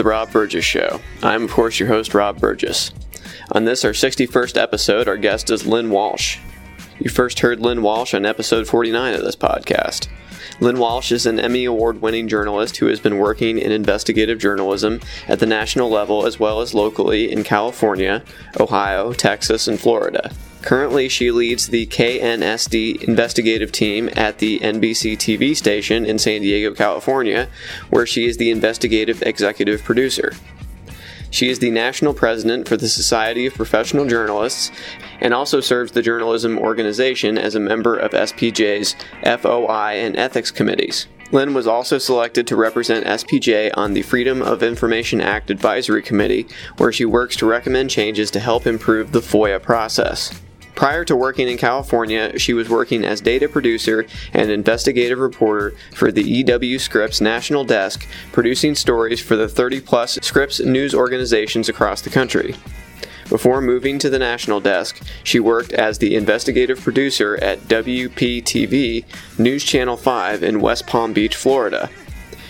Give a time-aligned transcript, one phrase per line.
[0.00, 0.98] The Rob Burgess Show.
[1.22, 2.90] I'm, of course, your host, Rob Burgess.
[3.52, 6.38] On this, our 61st episode, our guest is Lynn Walsh.
[6.98, 10.08] You first heard Lynn Walsh on episode 49 of this podcast.
[10.58, 15.02] Lynn Walsh is an Emmy Award winning journalist who has been working in investigative journalism
[15.28, 18.24] at the national level as well as locally in California,
[18.58, 20.32] Ohio, Texas, and Florida.
[20.62, 26.74] Currently, she leads the KNSD investigative team at the NBC TV station in San Diego,
[26.74, 27.48] California,
[27.88, 30.32] where she is the investigative executive producer.
[31.30, 34.70] She is the national president for the Society of Professional Journalists
[35.20, 41.06] and also serves the journalism organization as a member of SPJ's FOI and ethics committees.
[41.32, 46.48] Lynn was also selected to represent SPJ on the Freedom of Information Act Advisory Committee,
[46.78, 50.40] where she works to recommend changes to help improve the FOIA process.
[50.80, 56.10] Prior to working in California, she was working as data producer and investigative reporter for
[56.10, 62.00] the EW Scripps National Desk, producing stories for the 30 plus Scripps news organizations across
[62.00, 62.54] the country.
[63.28, 69.04] Before moving to the national desk, she worked as the investigative producer at WPTV
[69.38, 71.90] News Channel 5 in West Palm Beach, Florida.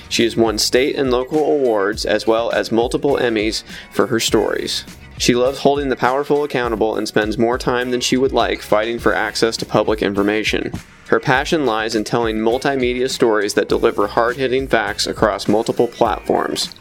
[0.09, 4.85] She has won state and local awards as well as multiple Emmys for her stories.
[5.21, 8.99] She loves holding the powerful accountable and spends more time than she would like fighting
[8.99, 10.73] for access to public information.
[11.09, 16.75] Her passion lies in telling multimedia stories that deliver hard hitting facts across multiple platforms.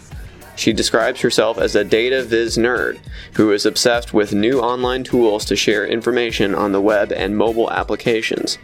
[0.56, 3.00] She describes herself as a data viz nerd
[3.34, 7.70] who is obsessed with new online tools to share information on the web and mobile
[7.70, 8.58] applications.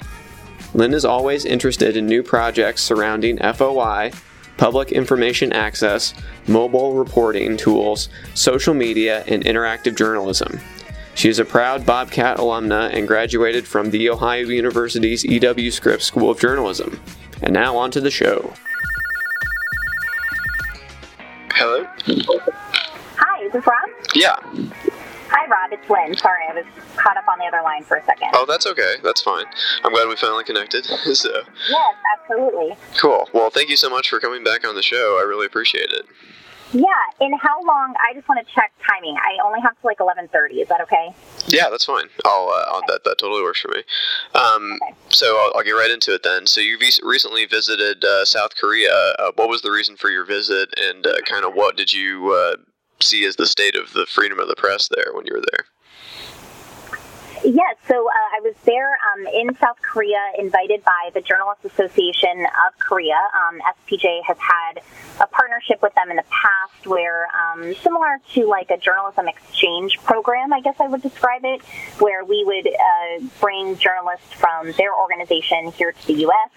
[0.73, 4.13] Lynn is always interested in new projects surrounding FOI,
[4.57, 6.13] public information access,
[6.47, 10.59] mobile reporting tools, social media, and interactive journalism.
[11.15, 15.71] She is a proud Bobcat alumna and graduated from The Ohio University's E.W.
[15.71, 16.99] Scripps School of Journalism.
[17.41, 18.53] And now on to the show.
[21.51, 21.85] Hello?
[23.17, 23.89] Hi, is this Rob?
[24.13, 24.35] Yeah.
[25.37, 25.73] Hi, Rob.
[25.73, 26.15] It's Lynn.
[26.17, 26.65] Sorry, I was
[26.95, 28.29] caught up on the other line for a second.
[28.33, 28.95] Oh, that's okay.
[29.03, 29.43] That's fine.
[29.83, 30.85] I'm glad we finally connected.
[31.13, 32.75] so, Yes, absolutely.
[32.97, 33.27] cool.
[33.33, 35.17] Well, thank you so much for coming back on the show.
[35.19, 36.05] I really appreciate it.
[36.71, 36.85] Yeah,
[37.19, 37.95] and how long?
[37.99, 39.15] I just want to check timing.
[39.17, 40.61] I only have to like 11:30.
[40.61, 41.13] Is that okay?
[41.47, 42.05] Yeah, that's fine.
[42.25, 43.83] I'll, uh, I'll that that totally works for me.
[44.33, 44.93] Um, Okay.
[45.09, 46.47] so I'll, I'll get right into it then.
[46.47, 48.91] So you vis- recently visited uh, South Korea.
[49.19, 52.33] Uh, what was the reason for your visit, and uh, kind of what did you
[52.33, 52.55] uh,
[53.01, 55.65] see as the state of the freedom of the press there when you were there?
[57.45, 57.75] Yes.
[57.87, 62.79] So uh, I was there um, in South Korea, invited by the Journalists Association of
[62.79, 63.21] Korea.
[63.35, 64.81] Um, SPJ has had
[65.21, 69.99] a partnership with them in the past, where um, similar to like a journalism exchange
[70.03, 71.61] program, I guess I would describe it,
[71.99, 76.49] where we would uh, bring journalists from their organization here to the U.S.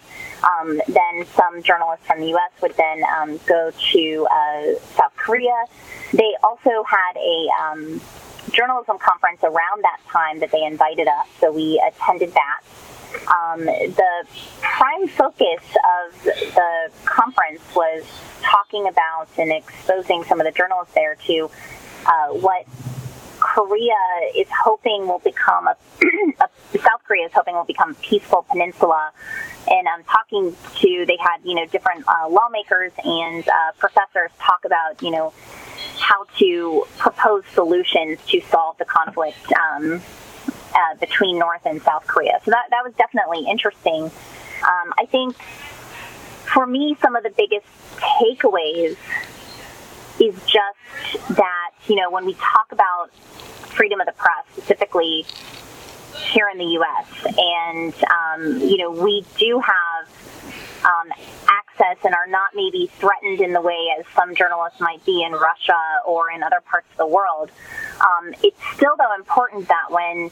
[0.42, 2.62] Um, then some journalists from the U.S.
[2.62, 5.64] would then um, go to uh, South Korea.
[6.14, 8.00] They also had a um,
[8.50, 12.60] journalism conference around that time that they invited us, so we attended that.
[13.26, 14.26] Um, the
[14.60, 18.04] prime focus of the conference was
[18.42, 21.50] talking about and exposing some of the journalists there to
[22.06, 22.66] uh, what
[23.40, 23.94] Korea
[24.36, 25.76] is hoping will become a,
[26.40, 29.12] a South Korea is hoping will become a peaceful peninsula.
[29.68, 34.64] And I'm talking to they had you know different uh, lawmakers and uh, professors talk
[34.64, 35.32] about you know
[36.00, 40.02] how to propose solutions to solve the conflict um,
[40.74, 42.40] uh, between North and South Korea.
[42.44, 44.04] So that that was definitely interesting.
[44.04, 45.36] Um, I think
[46.52, 48.96] for me, some of the biggest takeaways
[50.20, 55.24] is just that you know when we talk about freedom of the press, specifically
[56.32, 60.08] here in the U.S., and um, you know we do have
[60.84, 61.12] um,
[61.80, 65.78] and are not maybe threatened in the way as some journalists might be in Russia
[66.06, 67.50] or in other parts of the world.
[68.00, 70.30] Um, it's still though important that when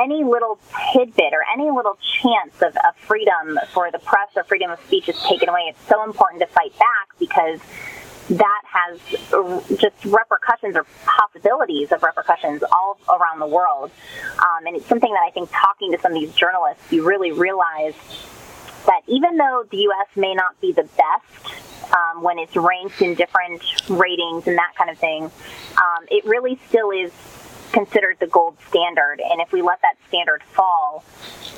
[0.00, 0.58] any little
[0.92, 5.08] tidbit or any little chance of, of freedom for the press or freedom of speech
[5.08, 7.60] is taken away, it's so important to fight back because
[8.30, 9.00] that has
[9.78, 13.90] just repercussions or possibilities of repercussions all around the world.
[14.38, 17.32] Um, and it's something that I think talking to some of these journalists, you really
[17.32, 17.94] realize
[18.86, 20.08] that even though the U.S.
[20.16, 24.90] may not be the best um, when it's ranked in different ratings and that kind
[24.90, 27.12] of thing, um, it really still is
[27.72, 29.20] considered the gold standard.
[29.20, 31.04] And if we let that standard fall,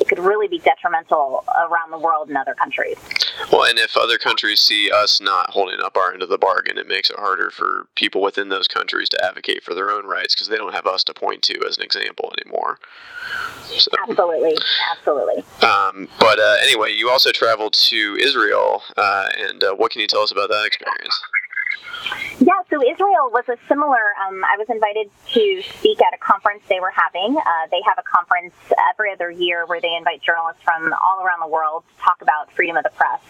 [0.01, 2.97] it could really be detrimental around the world in other countries.
[3.53, 6.79] Well, and if other countries see us not holding up our end of the bargain,
[6.79, 10.35] it makes it harder for people within those countries to advocate for their own rights
[10.35, 12.79] because they don't have us to point to as an example anymore.
[13.79, 14.57] So, Absolutely,
[14.97, 15.45] absolutely.
[15.63, 20.07] um, but uh, anyway, you also traveled to Israel, uh, and uh, what can you
[20.07, 21.23] tell us about that experience?
[22.41, 24.01] Yeah, so Israel was a similar.
[24.27, 27.37] Um, I was invited to speak at a conference they were having.
[27.37, 28.55] Uh, they have a conference
[28.91, 32.51] every other year where they invite journalists from all around the world to talk about
[32.53, 33.21] freedom of the press.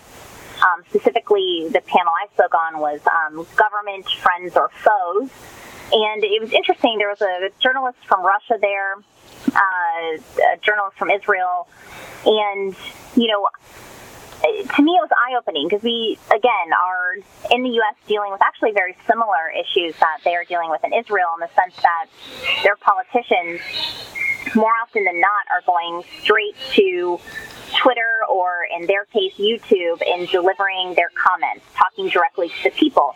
[0.62, 5.30] Um, specifically, the panel I spoke on was um, government, friends, or foes.
[5.92, 6.98] And it was interesting.
[6.98, 11.66] There was a journalist from Russia there, uh, a journalist from Israel,
[12.24, 12.76] and
[13.16, 13.48] you know,
[14.42, 17.14] to me, it was eye opening because we, again, are
[17.50, 17.96] in the U.S.
[18.06, 21.50] dealing with actually very similar issues that they are dealing with in Israel in the
[21.54, 22.06] sense that
[22.62, 23.60] their politicians,
[24.54, 27.20] more often than not, are going straight to
[27.82, 33.14] Twitter or, in their case, YouTube in delivering their comments, talking directly to the people,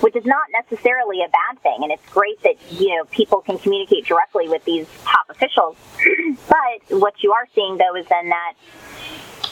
[0.00, 1.78] which is not necessarily a bad thing.
[1.82, 5.76] And it's great that, you know, people can communicate directly with these top officials.
[6.48, 8.54] but what you are seeing, though, is then that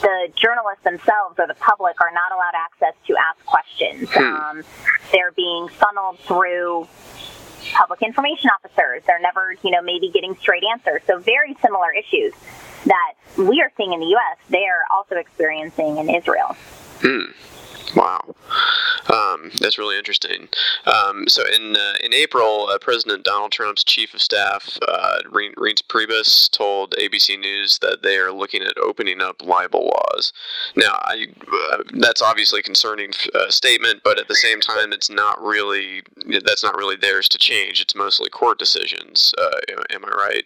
[0.07, 4.09] the journalists themselves or the public are not allowed access to ask questions.
[4.09, 4.23] Hmm.
[4.23, 4.63] Um,
[5.11, 6.87] they're being funneled through
[7.73, 9.03] public information officers.
[9.05, 11.01] They're never, you know, maybe getting straight answers.
[11.07, 12.33] So very similar issues
[12.85, 14.37] that we are seeing in the U.S.
[14.49, 16.55] They are also experiencing in Israel.
[17.01, 17.31] Hmm.
[17.95, 18.35] Wow,
[19.09, 20.49] um, that's really interesting.
[20.85, 25.83] Um, so in uh, in April, uh, President Donald Trump's chief of staff, uh, Reince
[25.87, 30.33] Priebus, told ABC News that they are looking at opening up libel laws.
[30.75, 31.27] Now, I,
[31.71, 36.03] uh, that's obviously a concerning uh, statement, but at the same time, it's not really
[36.43, 37.81] that's not really theirs to change.
[37.81, 39.33] It's mostly court decisions.
[39.37, 40.43] Uh, am I right?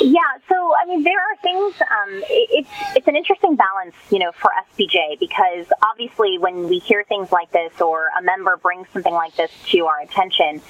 [0.00, 1.74] Yeah, so I mean, there are things.
[1.80, 6.78] Um, it, it's it's an interesting balance, you know, for SPJ because obviously, when we
[6.78, 10.60] hear things like this or a member brings something like this to our attention,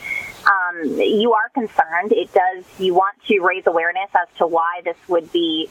[0.46, 2.12] um, you are concerned.
[2.12, 2.64] It does.
[2.78, 5.70] You want to raise awareness as to why this would be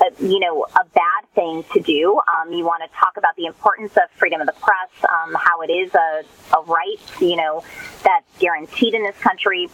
[0.00, 2.20] a, you know, a bad thing to do.
[2.36, 5.60] Um, you want to talk about the importance of freedom of the press, um, how
[5.62, 6.22] it is a,
[6.56, 7.62] a right, you know,
[8.04, 9.68] that's guaranteed in this country.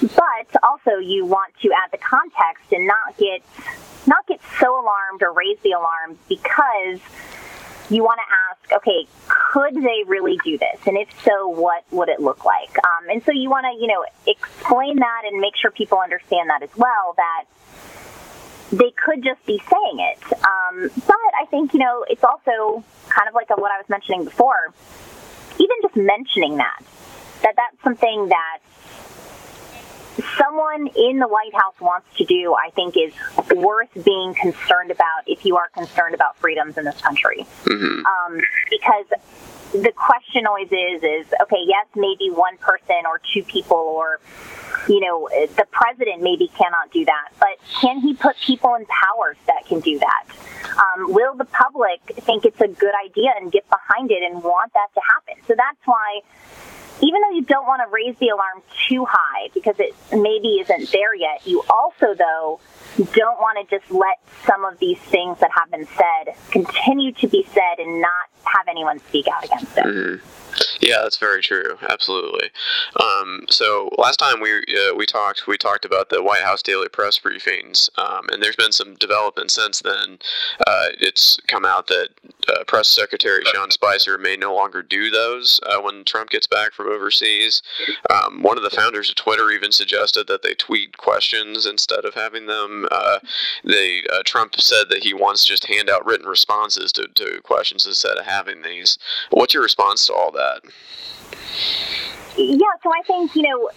[0.00, 3.42] But also, you want to add the context and not get
[4.06, 7.00] not get so alarmed or raise the alarm because
[7.90, 10.80] you want to ask, okay, could they really do this?
[10.86, 12.76] And if so, what would it look like?
[12.84, 16.50] Um, and so you want to, you know, explain that and make sure people understand
[16.50, 17.14] that as well.
[17.16, 17.44] That
[18.72, 20.22] they could just be saying it.
[20.32, 24.24] Um, but I think, you know, it's also kind of like what I was mentioning
[24.24, 24.72] before.
[25.58, 26.80] Even just mentioning that,
[27.42, 28.58] that that's something that
[30.38, 33.12] someone in the White House wants to do, I think is
[33.54, 37.46] worth being concerned about if you are concerned about freedoms in this country.
[37.64, 38.06] Mm-hmm.
[38.06, 38.40] Um,
[38.70, 39.06] because
[39.72, 44.20] the question always is, is, okay, yes, maybe one person or two people or
[44.88, 49.36] you know, the president maybe cannot do that, but can he put people in power
[49.46, 50.24] that can do that?
[50.76, 54.72] Um, will the public think it's a good idea and get behind it and want
[54.74, 55.42] that to happen?
[55.46, 56.20] So that's why,
[57.00, 60.92] even though you don't want to raise the alarm too high because it maybe isn't
[60.92, 62.60] there yet, you also, though,
[62.96, 67.28] don't want to just let some of these things that have been said continue to
[67.28, 69.84] be said and not have anyone speak out against it.
[69.84, 70.26] Mm-hmm.
[70.86, 71.76] Yeah, that's very true.
[71.88, 72.50] Absolutely.
[73.02, 76.88] Um, so last time we uh, we talked, we talked about the White House daily
[76.88, 80.20] press briefings, um, and there's been some development since then.
[80.64, 82.10] Uh, it's come out that
[82.48, 86.72] uh, Press Secretary Sean Spicer may no longer do those uh, when Trump gets back
[86.72, 87.62] from overseas.
[88.08, 92.14] Um, one of the founders of Twitter even suggested that they tweet questions instead of
[92.14, 92.86] having them.
[92.92, 93.18] Uh,
[93.64, 97.40] they uh, Trump said that he wants to just hand out written responses to, to
[97.42, 98.98] questions instead of having these.
[99.30, 100.60] What's your response to all that?
[102.38, 103.70] Yeah, so I think, you know,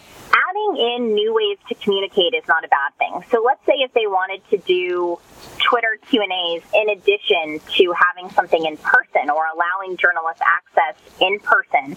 [0.49, 3.23] adding in new ways to communicate is not a bad thing.
[3.31, 5.17] So let's say if they wanted to do
[5.59, 11.95] Twitter Q&As in addition to having something in person or allowing journalists access in person,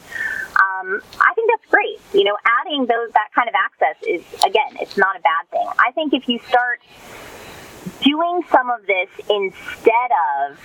[0.55, 1.99] um, I think that's great.
[2.15, 5.67] You know, adding those that kind of access is, again, it's not a bad thing.
[5.79, 6.81] I think if you start
[8.03, 10.59] doing some of this instead of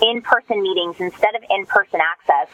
[0.00, 2.48] in-person meetings, instead of in-person access,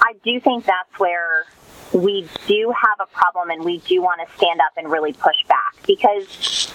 [0.00, 1.46] I do think that's where
[1.92, 5.36] we do have a problem and we do want to stand up and really push
[5.48, 6.72] back because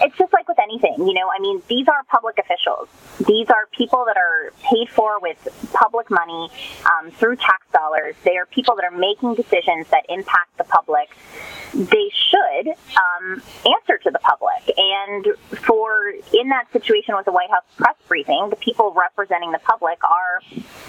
[0.00, 1.30] it's just like with anything, you know.
[1.30, 2.88] I mean, these are public officials.
[3.26, 5.36] These are people that are paid for with
[5.72, 6.50] public money
[6.84, 8.14] um, through tax dollars.
[8.24, 11.08] They are people that are making decisions that impact the public.
[11.74, 14.76] They should um, answer to the public.
[14.76, 15.26] And
[15.58, 19.98] for in that situation with the White House press briefing, the people representing the public
[20.04, 20.40] are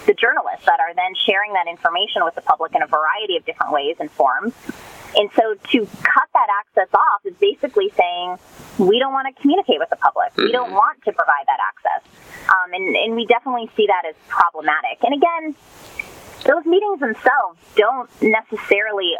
[0.06, 3.44] the journalists that are then sharing that information with the public in a variety of
[3.44, 4.54] different ways and forms.
[5.16, 8.38] And so to cut that access off is basically saying
[8.78, 10.36] we don't want to communicate with the public.
[10.36, 10.74] We don't mm-hmm.
[10.74, 12.02] want to provide that access.
[12.48, 15.02] Um, and, and we definitely see that as problematic.
[15.02, 15.54] And again,
[16.44, 19.14] those meetings themselves don't necessarily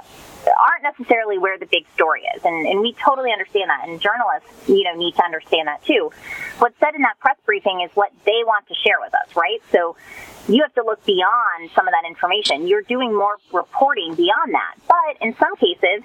[0.46, 2.42] aren't necessarily where the big story is.
[2.44, 3.86] And, and we totally understand that.
[3.86, 6.10] And journalists you know need to understand that too.
[6.58, 9.60] What's said in that press briefing is what they want to share with us right?
[9.72, 9.96] So
[10.48, 12.66] you have to look beyond some of that information.
[12.66, 14.74] You're doing more reporting beyond that.
[14.88, 16.02] But in some cases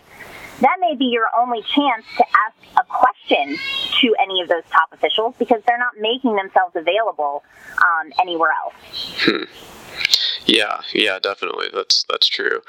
[0.61, 3.57] that may be your only chance to ask a question
[4.01, 7.43] to any of those top officials because they're not making themselves available
[7.77, 8.73] um, anywhere else.
[9.19, 9.43] Hmm.
[10.45, 11.67] Yeah, yeah, definitely.
[11.73, 12.61] That's that's true.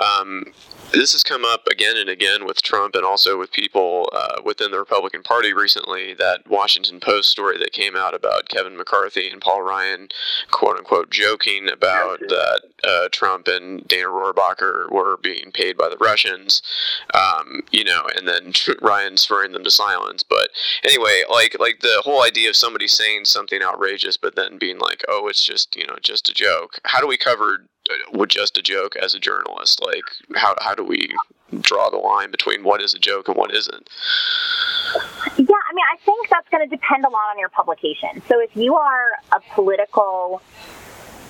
[0.00, 0.52] Um,
[0.92, 4.70] this has come up again and again with Trump and also with people uh, within
[4.70, 6.14] the Republican Party recently.
[6.14, 10.08] That Washington Post story that came out about Kevin McCarthy and Paul Ryan,
[10.50, 15.96] quote unquote, joking about that uh, Trump and Dana Rohrabacher were being paid by the
[15.96, 16.62] Russians,
[17.12, 20.22] um, you know, and then Ryan swearing them to silence.
[20.22, 20.50] But
[20.84, 25.02] anyway, like like the whole idea of somebody saying something outrageous, but then being like,
[25.08, 26.78] oh, it's just you know just a joke.
[26.84, 29.82] How do we cover uh, with just a joke as a journalist?
[29.82, 30.04] Like,
[30.36, 31.14] how how do we
[31.60, 33.88] draw the line between what is a joke and what isn't?
[35.36, 38.22] Yeah, I mean, I think that's going to depend a lot on your publication.
[38.28, 40.42] So if you are a political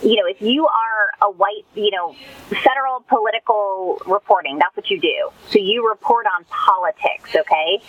[0.03, 2.15] you know, if you are a white, you know,
[2.49, 5.31] federal political reporting, that's what you do.
[5.49, 7.81] So you report on politics, okay?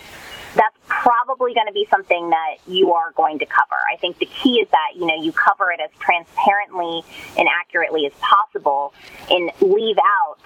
[0.55, 3.77] That's probably going to be something that you are going to cover.
[3.91, 7.03] I think the key is that, you know, you cover it as transparently
[7.37, 8.93] and accurately as possible
[9.29, 10.37] and leave out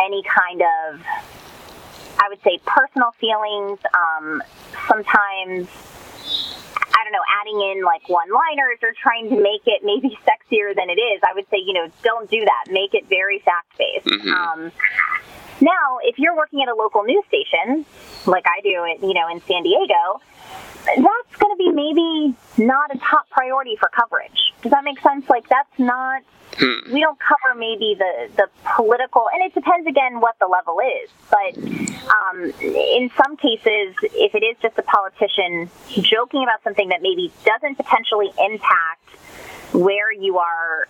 [0.00, 1.02] any kind of,
[2.18, 4.42] I would say, personal feelings, um,
[4.86, 5.68] sometimes
[6.98, 10.74] I don't know, adding in like one liners or trying to make it maybe sexier
[10.74, 12.72] than it is, I would say, you know, don't do that.
[12.72, 14.06] Make it very fact based.
[14.06, 14.32] Mm-hmm.
[14.32, 14.72] Um,
[15.60, 17.84] now, if you're working at a local news station,
[18.26, 20.20] like I do, at, you know, in San Diego,
[20.84, 24.54] that's going to be maybe not a top priority for coverage.
[24.62, 25.28] Does that make sense?
[25.28, 26.22] Like that's not.
[26.54, 26.92] Hmm.
[26.92, 31.10] We don't cover maybe the the political, and it depends again what the level is.
[31.30, 31.58] But
[32.10, 37.30] um, in some cases, if it is just a politician joking about something that maybe
[37.44, 39.08] doesn't potentially impact
[39.72, 40.88] where you are,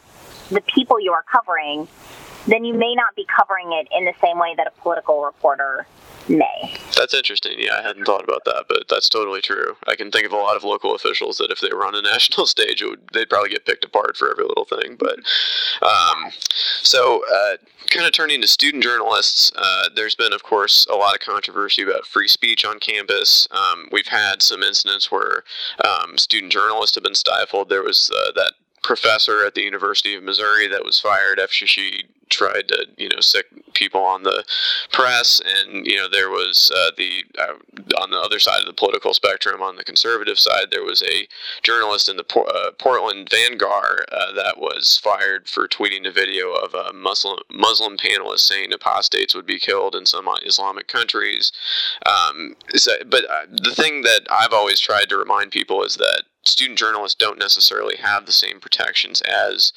[0.51, 1.89] the people you are covering,
[2.49, 5.87] then you may not be covering it in the same way that a political reporter
[6.29, 6.75] may.
[6.97, 7.55] That's interesting.
[7.59, 9.77] Yeah, I hadn't thought about that, but that's totally true.
[9.87, 12.03] I can think of a lot of local officials that if they were on a
[12.15, 14.97] national stage, would, they'd probably get picked apart for every little thing.
[14.99, 15.19] But
[15.87, 16.31] um,
[16.83, 17.57] so, uh,
[17.89, 21.83] kind of turning to student journalists, uh, there's been, of course, a lot of controversy
[21.83, 23.49] about free speech on campus.
[23.51, 25.45] Um, we've had some incidents where
[25.85, 27.69] um, student journalists have been stifled.
[27.69, 28.53] There was uh, that
[28.83, 33.21] professor at the University of Missouri that was fired after she tried to you know
[33.21, 34.45] sic people on the
[34.93, 37.55] press and you know there was uh, the uh,
[38.01, 41.29] on the other side of the political spectrum on the conservative side there was a
[41.63, 46.75] journalist in the uh, Portland Vanguard uh, that was fired for tweeting a video of
[46.75, 51.53] a Muslim Muslim panelist saying apostates would be killed in some Islamic countries.
[52.07, 56.23] Um, so, but uh, the thing that I've always tried to remind people is that
[56.49, 59.73] student journalists don't necessarily have the same protections as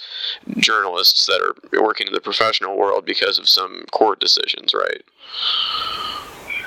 [0.57, 5.03] journalists that are working in the professional world because of some court decisions, right?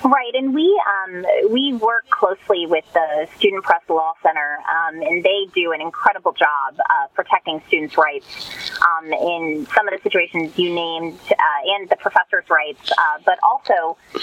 [0.04, 5.25] Right, and we um, we work closely with the Student Press Law Center, um, and
[5.25, 10.58] they do an incredible job uh, protecting students' rights um, in some of the situations
[10.58, 14.20] you named, uh, and the professors' rights, uh, but also uh,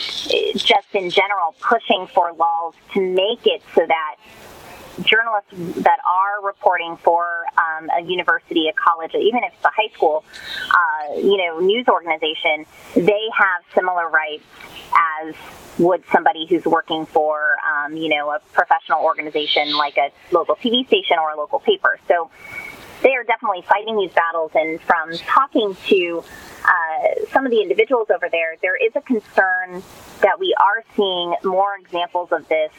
[0.54, 4.18] just in general pushing for laws to make it so that
[5.02, 9.94] journalists that are reporting for um, a university, a college, even if it's a high
[9.94, 10.24] school,
[10.70, 14.44] uh, you know, news organization, they have similar rights
[14.96, 15.36] as
[15.78, 20.86] would somebody who's working for, um, you know, a professional organization like a local TV
[20.88, 22.00] station or a local paper.
[22.08, 22.30] So
[23.02, 24.52] they are definitely fighting these battles.
[24.54, 26.24] And from talking to
[26.64, 29.82] uh, some of the individuals over there, there is a concern
[30.22, 32.72] that we are seeing more examples of this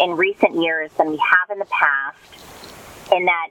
[0.00, 2.18] in recent years than we have in the past,
[3.12, 3.48] and that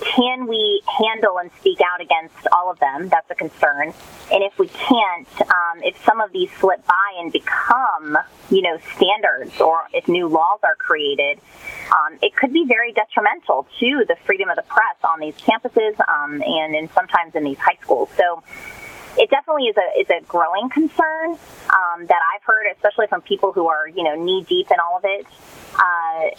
[0.00, 3.08] can we handle and speak out against all of them?
[3.08, 3.92] That's a concern.
[4.32, 8.18] And if we can't, um, if some of these slip by and become,
[8.50, 11.38] you know, standards, or if new laws are created,
[11.94, 15.98] um, it could be very detrimental to the freedom of the press on these campuses
[16.08, 18.08] um, and, and sometimes in these high schools.
[18.16, 18.42] So
[19.18, 23.52] it definitely is a is a growing concern um, that I've heard, especially from people
[23.52, 25.26] who are you know knee deep in all of it.
[25.76, 26.30] Uh,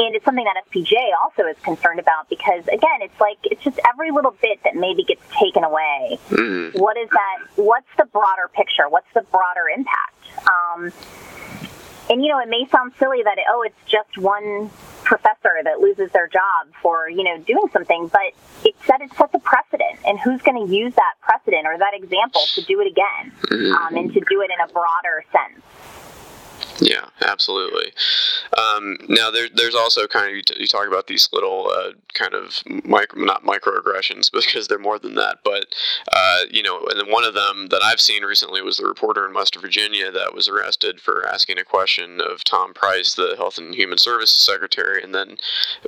[0.00, 3.78] and it's something that SPJ also is concerned about because again, it's like it's just
[3.88, 6.18] every little bit that maybe gets taken away.
[6.30, 6.78] Mm-hmm.
[6.78, 7.46] What is that?
[7.56, 8.88] What's the broader picture?
[8.88, 10.48] What's the broader impact?
[10.48, 10.92] Um,
[12.10, 14.70] and you know, it may sound silly that oh, it's just one
[15.04, 19.34] professor that loses their job for you know doing something, but it said it sets
[19.34, 22.88] a precedent, and who's going to use that precedent or that example to do it
[22.88, 23.72] again, mm-hmm.
[23.74, 26.73] um, and to do it in a broader sense.
[26.80, 27.92] Yeah, absolutely.
[28.58, 31.92] Um, now there, there's also kind of you, t- you talk about these little uh,
[32.14, 35.38] kind of micro, not microaggressions because they're more than that.
[35.44, 35.74] But
[36.12, 39.34] uh, you know, and one of them that I've seen recently was the reporter in
[39.34, 43.74] West Virginia that was arrested for asking a question of Tom Price, the Health and
[43.74, 45.36] Human Services Secretary, and then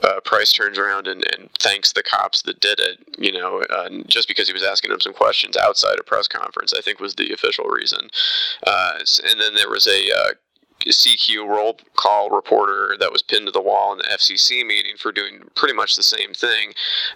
[0.03, 2.99] uh, Price turns around and, and, thanks the cops that did it.
[3.19, 3.63] You know,
[4.07, 7.15] just because he was asking them some questions outside a press conference, I think was
[7.15, 8.09] the official reason.
[8.67, 10.31] Uh, and then there was a uh,
[10.87, 15.13] CQ roll call reporter that was pinned to the wall in the FCC meeting for
[15.13, 16.69] doing pretty much the same thing.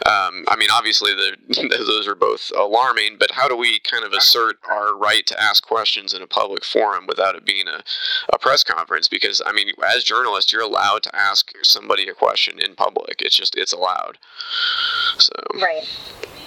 [0.07, 1.37] Um, I mean, obviously, the,
[1.71, 5.67] those are both alarming, but how do we kind of assert our right to ask
[5.67, 7.83] questions in a public forum without it being a,
[8.33, 9.09] a press conference?
[9.09, 13.17] Because, I mean, as journalists, you're allowed to ask somebody a question in public.
[13.21, 14.19] It's just, it's allowed.
[15.19, 15.33] So.
[15.55, 15.89] Right.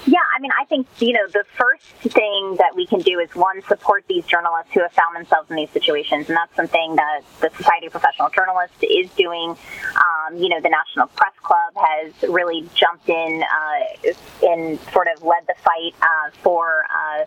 [0.06, 1.84] Yeah, I mean, I think, you know, the first
[2.14, 5.56] thing that we can do is one, support these journalists who have found themselves in
[5.56, 6.28] these situations.
[6.28, 9.56] And that's something that the Society of Professional Journalists is doing.
[9.96, 15.24] Um, you know, the National Press Club has really jumped in uh, and sort of
[15.24, 17.26] led the fight uh, for uh,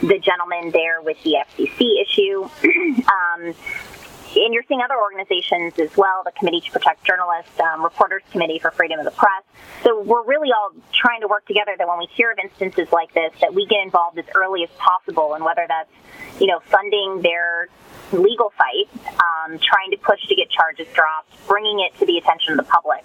[0.00, 2.48] the gentleman there with the FCC issue.
[3.10, 3.54] um,
[4.36, 8.58] and you're seeing other organizations as well, the Committee to Protect Journalists, um, Reporters Committee
[8.58, 9.42] for Freedom of the Press.
[9.84, 13.12] So we're really all trying to work together that when we hear of instances like
[13.14, 15.90] this, that we get involved as early as possible, and whether that's
[16.40, 17.68] you know funding their
[18.12, 18.88] legal fight,
[19.20, 22.70] um, trying to push to get charges dropped, bringing it to the attention of the
[22.70, 23.04] public.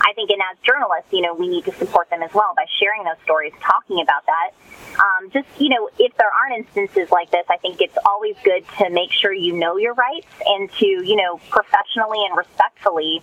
[0.00, 2.66] I think, and as journalists, you know, we need to support them as well by
[2.78, 4.52] sharing those stories, talking about that.
[4.98, 8.64] Um, just, you know, if there aren't instances like this, I think it's always good
[8.78, 13.22] to make sure you know your rights and to, you know, professionally and respectfully,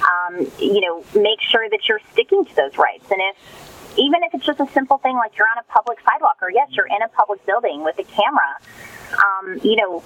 [0.00, 3.10] um, you know, make sure that you're sticking to those rights.
[3.10, 6.38] And if, even if it's just a simple thing like you're on a public sidewalk
[6.40, 8.56] or yes, you're in a public building with a camera,
[9.12, 10.02] um, you know,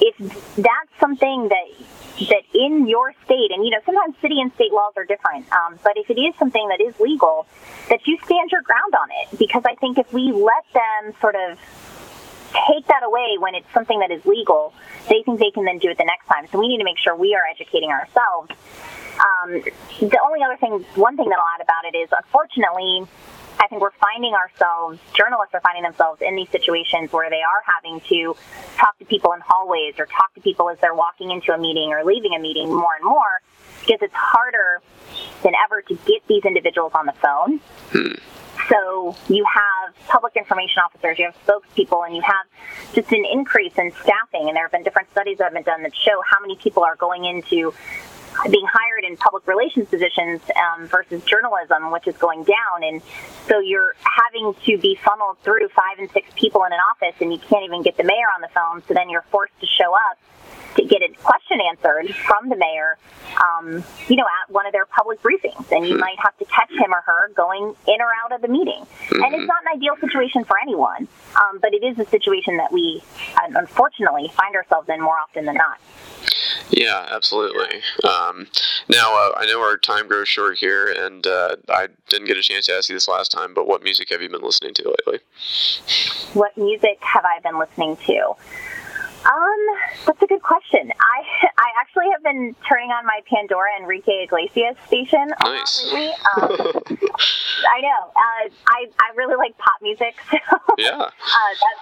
[0.00, 0.16] if
[0.56, 1.86] that's something that
[2.18, 5.78] that in your state, and you know, sometimes city and state laws are different, um,
[5.82, 7.46] but if it is something that is legal,
[7.88, 9.38] that you stand your ground on it.
[9.38, 11.58] Because I think if we let them sort of
[12.68, 14.72] take that away when it's something that is legal,
[15.08, 16.46] they think they can then do it the next time.
[16.50, 18.50] So we need to make sure we are educating ourselves.
[19.16, 19.62] Um,
[20.00, 23.06] the only other thing, one thing that I'll add about it is, unfortunately,
[23.58, 27.62] I think we're finding ourselves, journalists are finding themselves in these situations where they are
[27.64, 28.36] having to
[28.76, 31.90] talk to people in hallways or talk to people as they're walking into a meeting
[31.90, 33.40] or leaving a meeting more and more
[33.80, 34.82] because it's harder
[35.42, 37.60] than ever to get these individuals on the phone.
[38.68, 42.46] So you have public information officers, you have spokespeople, and you have
[42.94, 44.48] just an increase in staffing.
[44.48, 46.82] And there have been different studies that have been done that show how many people
[46.82, 47.72] are going into
[48.50, 52.82] being hired in public relations positions um, versus journalism, which is going down.
[52.82, 53.02] And
[53.48, 57.32] so you're having to be funneled through five and six people in an office, and
[57.32, 58.82] you can't even get the mayor on the phone.
[58.86, 60.18] So then you're forced to show up
[60.76, 62.98] to get a question answered from the mayor,
[63.42, 65.70] um, you know, at one of their public briefings.
[65.72, 66.00] And you hmm.
[66.00, 68.84] might have to catch him or her going in or out of the meeting.
[68.84, 69.22] Mm-hmm.
[69.22, 72.72] And it's not an ideal situation for anyone, um, but it is a situation that
[72.72, 73.02] we,
[73.36, 75.78] unfortunately, find ourselves in more often than not.
[76.70, 77.80] Yeah, absolutely.
[78.04, 78.48] Um,
[78.88, 82.42] now, uh, I know our time grows short here, and uh, I didn't get a
[82.42, 84.94] chance to ask you this last time, but what music have you been listening to
[85.06, 85.20] lately?
[86.34, 88.34] What music have I been listening to?
[89.26, 89.66] Um,
[90.06, 90.92] that's a good question.
[91.00, 95.84] I I actually have been turning on my Pandora Enrique Iglesias station nice.
[95.92, 96.10] lately.
[96.36, 96.50] Um,
[97.68, 98.00] I know.
[98.14, 100.14] Uh, I I really like pop music.
[100.36, 100.92] So, yeah.
[100.98, 101.08] Uh,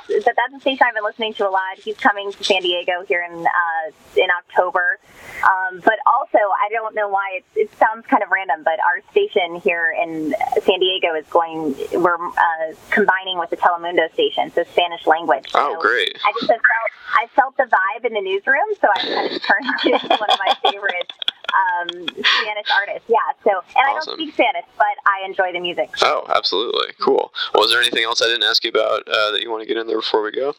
[0.08, 1.76] that's that, that's a station I've been listening to a lot.
[1.82, 4.98] He's coming to San Diego here in uh, in October.
[5.42, 9.02] Um, but also, I don't know why it, it sounds kind of random, but our
[9.10, 11.74] station here in San Diego is going.
[11.92, 15.50] We're uh, combining with the Telemundo station, so Spanish language.
[15.54, 16.16] Oh, so great!
[16.24, 19.42] I just have felt I felt the vibe in the newsroom, so I kind of
[19.42, 21.12] turned to one of my favorite
[21.54, 23.08] um, Spanish artists.
[23.08, 23.18] Yeah.
[23.44, 23.86] So, and awesome.
[23.86, 25.90] I don't speak Spanish, but I enjoy the music.
[26.02, 27.32] Oh, absolutely, cool.
[27.52, 29.68] Well, was there anything else I didn't ask you about uh, that you want to
[29.68, 30.54] get in there before we go?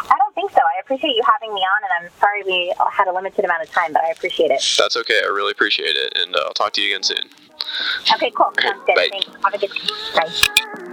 [0.00, 0.58] I don't think so.
[0.58, 3.70] I appreciate you having me on, and I'm sorry we had a limited amount of
[3.70, 4.62] time, but I appreciate it.
[4.76, 5.20] That's okay.
[5.24, 7.30] I really appreciate it, and uh, I'll talk to you again soon.
[8.12, 8.52] Okay, cool.
[8.60, 8.96] Sounds good.
[8.96, 9.08] Bye.
[9.10, 9.28] Thanks.
[9.44, 9.80] Have a good day.
[10.14, 10.90] Bye.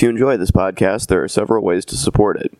[0.00, 2.54] If you enjoy this podcast, there are several ways to support it.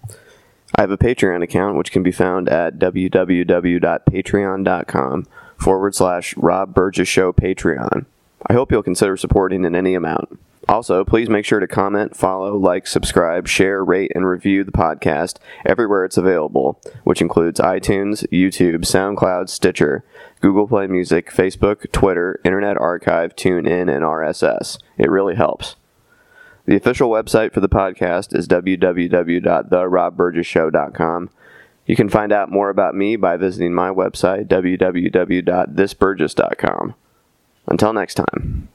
[0.75, 5.27] I have a Patreon account which can be found at www.patreon.com
[5.57, 8.05] forward slash Rob Burgess Show Patreon.
[8.47, 10.39] I hope you'll consider supporting in any amount.
[10.69, 15.39] Also, please make sure to comment, follow, like, subscribe, share, rate, and review the podcast
[15.65, 20.05] everywhere it's available, which includes iTunes, YouTube, SoundCloud, Stitcher,
[20.43, 24.77] Google Play Music, Facebook, Twitter, Internet Archive, TuneIn, and RSS.
[24.99, 25.77] It really helps.
[26.71, 31.31] The official website for the podcast is www.therobburgesshow.com.
[31.85, 36.95] You can find out more about me by visiting my website, www.thisburgess.com.
[37.67, 38.69] Until next time.